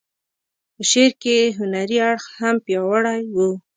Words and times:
په 0.75 0.81
شعر 0.91 1.11
کې 1.21 1.31
یې 1.41 1.45
هنري 1.57 1.97
اړخ 2.09 2.23
هم 2.39 2.55
پیاوړی 2.65 3.21
و. 3.33 3.37